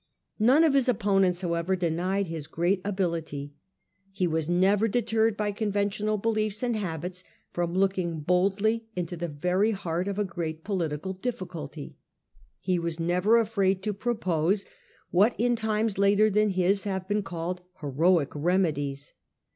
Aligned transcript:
None 0.39 0.63
of 0.63 0.73
his 0.73 0.89
opponents, 0.89 1.41
however, 1.41 1.75
denied 1.75 2.25
his 2.25 2.47
great 2.47 2.81
ability. 2.83 3.53
He 4.11 4.25
was 4.25 4.49
never 4.49 4.87
deterred 4.87 5.37
by 5.37 5.51
conventional 5.51 6.17
beliefs 6.17 6.63
and 6.63 6.75
habits 6.75 7.23
from 7.51 7.75
looking 7.75 8.21
boldly 8.21 8.87
into 8.95 9.15
the 9.15 9.27
very 9.27 9.69
heart 9.69 10.07
of 10.07 10.17
a 10.17 10.23
great 10.23 10.63
political 10.63 11.13
difficulty. 11.13 11.97
He 12.59 12.79
was 12.79 12.99
never 12.99 13.37
afraid 13.37 13.83
to 13.83 13.93
propose 13.93 14.65
what 15.11 15.39
in 15.39 15.55
times 15.55 15.99
later 15.99 16.31
than 16.31 16.49
his 16.49 16.85
have 16.85 17.07
been 17.07 17.21
called 17.21 17.61
heroic 17.81 18.31
remedies. 18.33 19.13